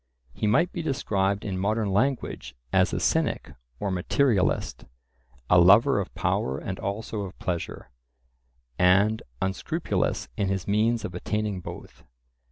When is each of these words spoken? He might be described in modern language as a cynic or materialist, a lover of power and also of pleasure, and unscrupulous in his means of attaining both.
He 0.33 0.47
might 0.47 0.71
be 0.71 0.81
described 0.81 1.45
in 1.45 1.59
modern 1.59 1.91
language 1.91 2.55
as 2.73 2.91
a 2.91 2.99
cynic 2.99 3.53
or 3.79 3.91
materialist, 3.91 4.85
a 5.47 5.59
lover 5.59 5.99
of 5.99 6.11
power 6.15 6.57
and 6.57 6.79
also 6.79 7.21
of 7.21 7.37
pleasure, 7.37 7.91
and 8.79 9.21
unscrupulous 9.43 10.27
in 10.35 10.47
his 10.49 10.67
means 10.67 11.05
of 11.05 11.13
attaining 11.13 11.59
both. 11.61 12.03